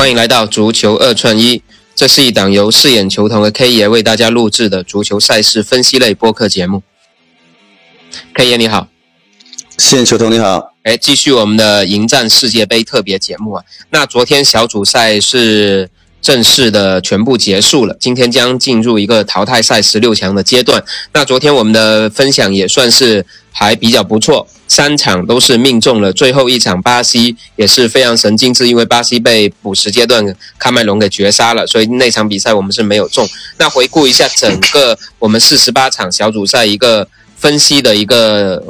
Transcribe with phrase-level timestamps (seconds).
[0.00, 1.62] 欢迎来到足球二串一，
[1.94, 6.82] 这是一档由饰演球童的 K 爷为大家录制的足球赛事分析类播客节目。
[8.32, 8.88] K 爷你好，
[9.76, 13.64] 饰演球童你好，哎，继续我们的迎战世界杯特别节目啊。
[13.90, 15.90] 那昨天小组赛是
[16.20, 20.84] 正式的全部结束了，今天将进入一个淘汰赛十六强的阶段。
[21.12, 24.46] 那昨天我们的分享也算是还比较不错。
[24.68, 30.24] 三场都是命中了，最后一场巴西也是非常神经质，因为巴西被补时阶段
[30.60, 33.28] 喀麦隆给绝杀了，所以那场比赛我们是没有中。
[33.56, 38.62] 那回顾一下整个我们四十八场小组赛一个分析的一个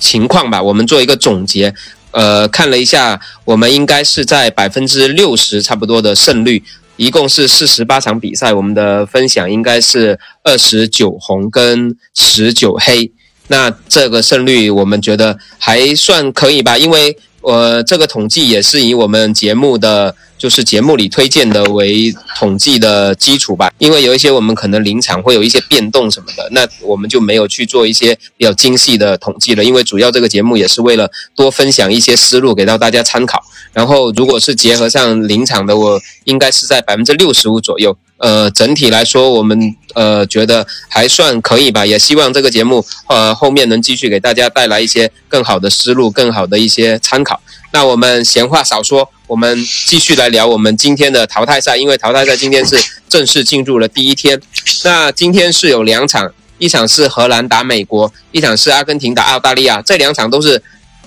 [0.00, 1.72] 情况吧，我们做一个总结。
[2.10, 6.64] 呃，看了一下，我们应该是在百分之六十差不多的胜率，
[6.96, 13.12] 一共是四十八场比赛，我们的分享应该是二十九红跟十九黑。
[13.48, 23.72] 那这个胜率我们觉得还算可以吧，因为呃，这个统计也是以我们节目的就是节目里推荐的为统计的基础吧。
[23.78, 29.64] 因为有一些我们可能临场会有一些变动什么的，那我们就没有去做一些比较精细的统计了。
[29.64, 33.42] 因为主要这个节目也是为了多分享一些思路给到大家参考。
[33.72, 37.96] 然后如果是结合上临场的，我应该是在百分之六十五左右。
[38.18, 47.38] 呃，整体来说，我们呃觉得还算可以吧，也希望这个节目呃后面能继续给大家带来一些更好的思路，更好的一些参考。
[47.72, 54.40] 那我们闲话少说，我们继续来聊我们今天的淘汰赛，因为淘汰赛今天是正式进入了第一天。
[54.84, 60.62] 那今天是有两场，一场是荷兰打美国，一场是阿根廷打澳大利亚，这两场都是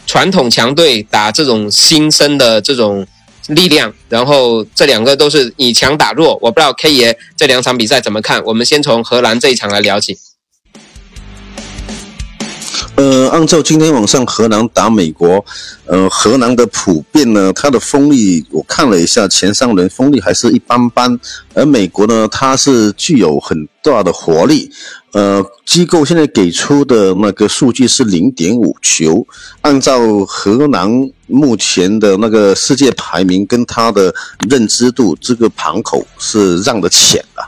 [0.05, 3.07] 传统强队打这种新生的这种。
[3.49, 8.43] 力量，然后这两个都是以强打弱，我不知道 K 爷这两场比赛怎么看？
[8.45, 10.17] 我们先从荷兰这一场来聊起。
[12.95, 15.43] 呃，按照今天晚上荷兰打美国，
[15.85, 21.19] 呃，荷兰的普遍呢，它的风力我看了一下，前三轮风力还是一般般，
[21.53, 24.69] 而美国呢，它是具有很大的活力。
[25.11, 29.25] 呃，机构现在给出的那个数据是零点五球，
[29.61, 30.87] 按照荷兰
[31.25, 34.13] 目前的那个世界排名跟他的
[34.47, 37.43] 认知度，这个盘口是让的浅的。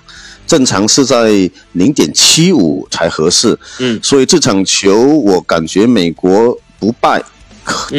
[0.51, 1.29] 正常是在
[1.71, 7.23] 零点七五才合适，嗯，所以这场球我感觉美国不败，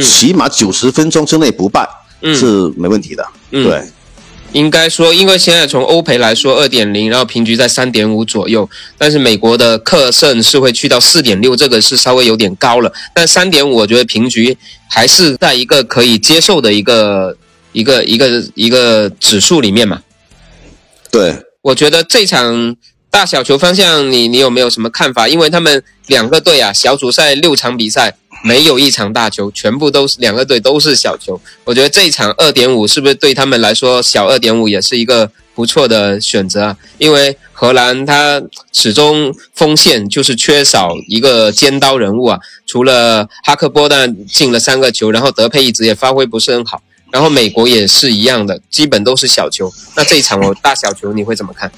[0.02, 1.88] 起码九十分钟之内不败
[2.34, 3.82] 是没问题的，对。
[4.52, 14.54] 应该说，因为现在从欧赔来说二点零，然后平局在三点五左右，但是美国的客胜是会去到四点六，这个是稍微有点高了，但三点五我觉得平局
[14.90, 17.34] 还是在一个可以接受的一个
[17.72, 20.02] 一个一个一个指数里面嘛，
[21.10, 21.34] 对。
[21.62, 22.76] 我觉得这场
[23.08, 25.28] 大小球方向，你你有没有什么看法？
[25.28, 31.40] 因为他们两个队啊，小组赛六场比赛没有一场大球，全部都是两个队都是小球。
[31.64, 36.76] 我觉得这一场二点五是不是对他们来说小二点五也是一个不错的选择啊？
[36.98, 38.42] 因为荷兰他
[38.72, 46.82] 始终锋线就是缺少一个尖刀人物啊，除了哈克波但进了三个球，然后德佩一直也发挥不是很好。
[47.12, 49.70] 然后美国也是一样的，基本都是小球。
[49.94, 51.70] 那这一场我大小球你会怎么看？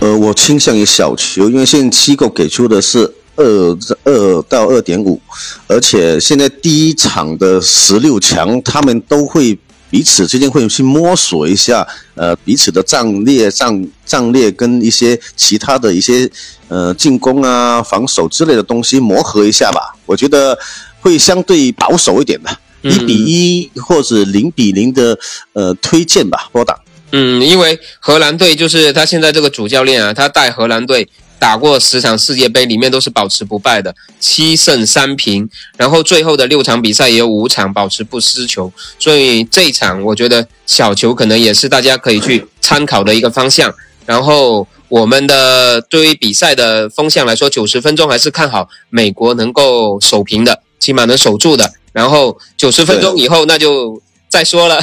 [0.00, 5.20] 呃，我倾向于小球，因为现在机构给出的是二二到二点五，
[5.66, 9.56] 而且现在第一场的十六强，他们都会
[9.90, 16.28] 彼此之间会去摸索一下，呃，彼此的战略、战战略跟一些其他的一些
[16.68, 19.94] 呃进攻啊、防守之类的东西磨合一下吧。
[20.06, 20.58] 我觉得
[21.00, 22.50] 会相对保守一点的。
[22.82, 25.18] 一比一或者零比零的
[25.52, 26.78] 呃推荐吧，波打。
[27.12, 31.06] 嗯，因为荷兰队就是他现在这个主教练啊，他带荷兰队
[31.38, 43.74] 打过十场世界杯，里面都是保持不败的，七胜三平，然后最后的六场比赛也有五场保持不失球，所以这一场我觉得小球可能也是大家可以去参考的一个方向。
[44.06, 51.72] 然后我们的对于比赛的风向来说，九十分钟还是看好美国能够守平的，起码能守住的。
[51.92, 54.80] 然后九十分钟以后，那就再说了。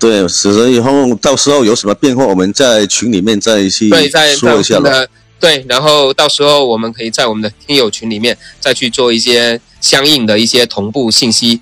[0.00, 3.88] 对，死了以后，到时候有什么变化，我们在群里面再去
[4.36, 5.06] 说一下了。
[5.38, 11.60] 对，然后到时候我们可以在我们的听友群里面再去做一些相应的一些同步信息。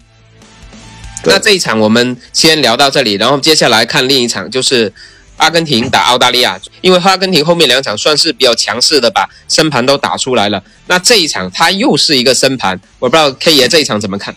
[1.25, 4.93] 那这一场我们先聊到这里，然后接下来看另一场，就是。
[5.38, 10.62] 阿根廷打澳大利亚，因为阿根廷后面两场算是比较强势的，把升盘都打出来了。
[10.87, 14.34] 那这一场他又是一个升盘，我不知道 K 爷这一场怎么看？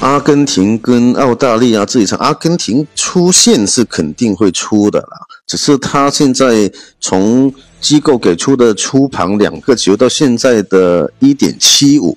[0.00, 12.16] 阿根廷跟澳大利亚这一场，阿根廷出线是肯定会出的啦，只是他现在从机构给出的出盘两个球到现在的一点七五，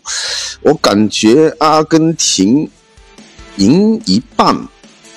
[0.61, 2.69] 我感觉阿根廷
[3.55, 4.67] 赢一半。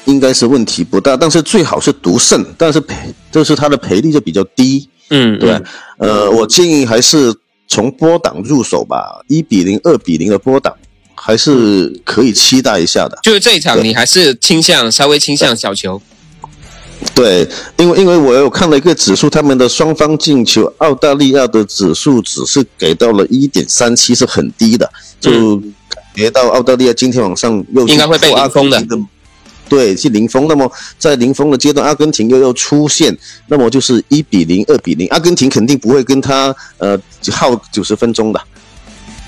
[0.06, 2.96] 应该是问题不大，但是最好是独胜，但是赔
[3.30, 4.88] 就是它的赔率就比较低。
[5.10, 5.60] 嗯，对，
[5.98, 7.34] 呃，我建议还是
[7.68, 10.74] 从波档入手吧，一比零、二比零的波档
[11.14, 13.18] 还是可以期待一下的。
[13.22, 16.00] 就是这一场你还是倾向稍微倾向小球。
[17.14, 25.56] 对，因为因为我有看了一个指数，他们的双方进球，澳大利亚的指数只是给到了一点三七，是很低的，就
[25.88, 28.80] 感觉到澳大利亚今天晚上又应该会被阿空的。
[29.70, 30.48] 对，是零封。
[30.48, 35.06] 那么在零封的阶段，阿根廷又要出现，那么就是一比零、二比零。
[35.08, 37.00] 阿根廷肯定不会跟他呃
[37.30, 38.42] 耗九十分钟的，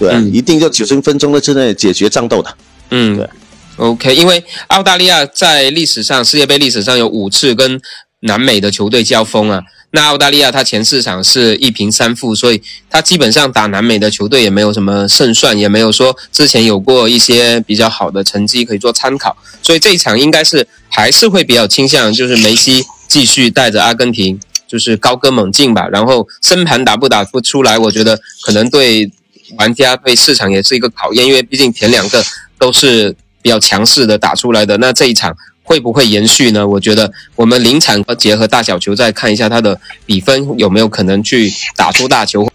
[0.00, 2.54] 对，一定要九十分钟的之内解决战斗的。
[2.90, 3.26] 嗯，对。
[3.76, 7.80] OK，因为澳大利亚在历史上世界杯历史上有五次跟
[8.22, 9.62] 南美的球队交锋啊。
[9.94, 19.36] 那澳大利亚它前四场是一平三负，所以它基本上打南美的球队也没有什么胜算，也没有说之前有过一些比较好的成绩可以做参考。
[19.62, 25.86] 所以这一场应该是还是会比较倾向，就是梅西继续带着阿根廷就是高歌猛进吧。
[25.88, 29.10] 然后升盘打不打不出来，我觉得可能对
[29.58, 32.24] 玩家对市场也是一个考验，因为毕竟前两个
[32.58, 33.14] 都是。
[33.44, 35.36] 比较强势的打出来的，那这一场
[35.72, 36.68] 会不会延续呢？
[36.68, 42.46] 我觉得我们临场结合大小球再看一下它的比分有没有可能去打出大球。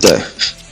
[0.00, 0.18] 对，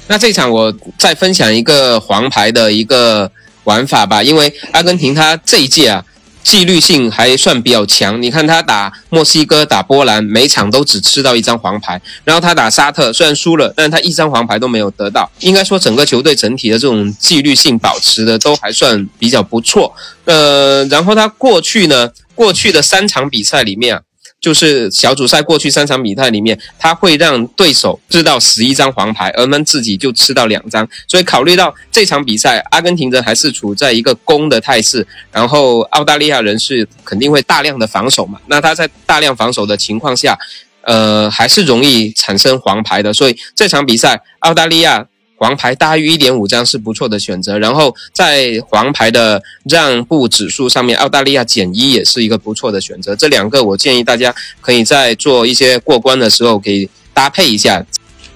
[0.09, 3.31] 那这一场我再分享一个黄牌的一个
[3.65, 6.03] 玩法吧，因为阿根廷他这一届啊。
[6.43, 12.01] 纪律性还算比较强，你看他打墨西哥、打波兰，每场都只吃到一张黄牌。
[12.25, 15.31] 然后他打沙特，虽然输了，但他一张黄牌都没有得到。
[15.41, 19.95] 应该说，整个球队整体的这种纪律性保持的都还算比较不错。
[20.25, 24.03] 呃，然后他过去呢，过去的三场比赛里面啊。
[24.43, 30.87] 就是小组赛过去三场比赛里面，他会让对手吃到十一张黄牌，而们自己就吃到两张。
[31.07, 38.41] 所以考虑到这场比赛，阿根廷人还是处在一个攻的态势，然后澳大利亚人是肯定会大量的防守嘛。
[38.49, 40.37] 那他在大量防守的情况下，
[40.81, 43.15] 呃，还是容易产生黄牌的。
[43.15, 45.07] 所以这场比赛，澳大利亚。
[45.43, 53.17] 黄牌大于一点五张是不错的选择，然后在黄牌的让步指数上面，澳大利亚减一也是一个不错的选择。
[53.17, 57.85] 这两个我建议大家可以在做一些过关的时候给搭配一下。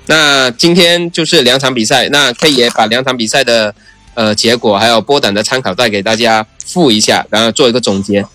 [0.06, 3.72] 那今天就是两场比赛，那可以也把两场比赛的
[4.14, 8.26] 呃结果还有波胆的参考带给大家复一下，然后做一个总结。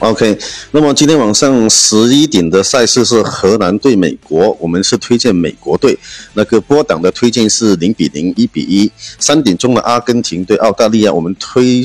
[0.00, 0.38] OK，
[0.70, 5.96] 那么今天晚上十一点的赛事是荷兰对美国，我们是推荐美国队。
[6.32, 8.90] 那个波档的推荐是零比零、一比一。
[9.18, 11.82] 三点钟的阿根廷对澳大利亚，我们推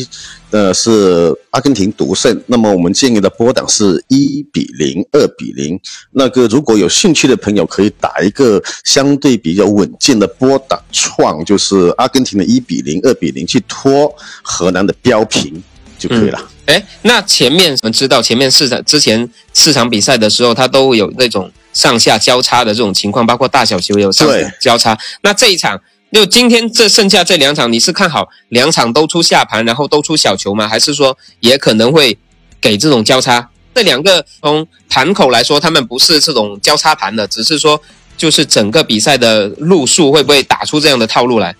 [0.50, 2.42] 的是阿根廷独胜。
[2.46, 5.78] 那么我们建议的波档是一比零、二比零。
[6.12, 14.10] 那个如果有兴趣的朋友，可以打一个相对比较稳健的波档创，就是阿根廷的一比零、二比零去拖
[14.42, 15.62] 荷兰的标平
[16.00, 16.40] 就可以了。
[16.66, 24.98] 哎，那前面我们知道，前面四场之前四场比赛的时候，他都有那种上下交叉的这种情况，包括大小球也有上下交叉。
[25.22, 25.80] 那这一场，
[26.12, 30.68] 就今天这剩下这两场，你是看好两场都出下盘，然后都出小球吗？
[30.68, 32.18] 还是说也可能会
[32.60, 33.48] 给这种交叉？
[33.76, 37.80] 这两个从盘口来说，他们不是这种交叉盘的，只是说
[38.18, 41.56] 就是整个比赛的路数会不会打出这样的套路来？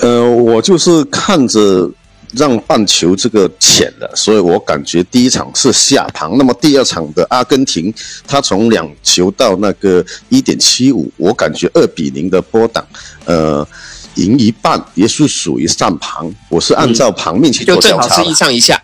[0.00, 1.90] 呃，我就是看着。
[2.32, 6.30] 让半球这个浅了，所以我感觉第一场是下盘。
[6.36, 7.92] 那么第二场的阿根廷，
[8.26, 12.86] 他从两球到那个一点七五，我感觉二比零的波档，
[13.24, 13.66] 呃，
[14.16, 16.28] 赢一半也是属于上盘。
[16.48, 18.02] 我是按照盘面去做交叉。
[18.02, 18.82] 就正好是一上一下。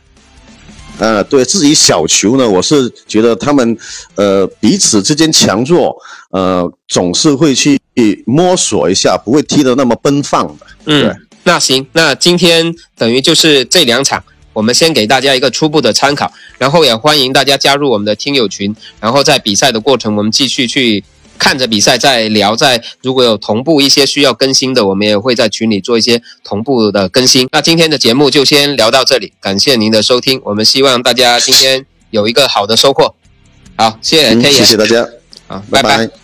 [0.99, 3.77] 呃，对自己小球呢，我是觉得他们
[4.15, 5.97] 呃彼此之间强弱，
[6.31, 7.81] 呃总是会去
[8.25, 10.67] 摸索一下，不会踢得那么奔放的。
[10.87, 11.17] 嗯。
[11.45, 14.23] 那行，那今天等于就是这两场，
[14.53, 21.03] 我们先给大家一个初步的参考，然后也欢迎大家加入我们的听友群，然后在比赛的过程，我们继续去
[21.39, 27.49] 看着比赛再聊，在如果有同步一些需要更新的，我们也会在群里做一些同步的更新。
[27.51, 33.15] 那今天的节目就先聊到这里，感谢您的收听，我们希望大家今天有一个好的收获。
[33.77, 35.09] 好，谢谢 K 爷，谢谢大家，
[35.49, 36.22] 好，拜拜。